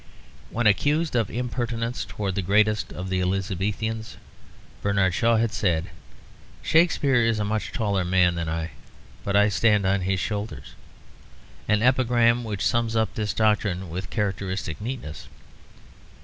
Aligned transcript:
When 0.49 0.65
accused 0.65 1.15
of 1.15 1.29
impertinence 1.29 2.05
towards 2.05 2.33
the 2.33 2.41
greatest 2.41 2.91
of 2.91 3.09
the 3.09 3.21
Elizabethans, 3.21 4.17
Bernard 4.81 5.13
Shaw 5.13 5.37
had 5.37 5.51
said, 5.53 5.91
"Shakespeare 6.63 7.23
is 7.23 7.37
a 7.37 7.43
much 7.45 7.71
taller 7.71 8.03
man 8.03 8.33
than 8.33 8.49
I, 8.49 8.71
but 9.23 9.35
I 9.35 9.47
stand 9.47 9.85
on 9.85 10.01
his 10.01 10.19
shoulders" 10.19 10.73
an 11.67 11.83
epigram 11.83 12.43
which 12.43 12.65
sums 12.65 12.95
up 12.95 13.13
this 13.13 13.31
doctrine 13.35 13.91
with 13.91 14.09
characteristic 14.09 14.81
neatness. 14.81 15.27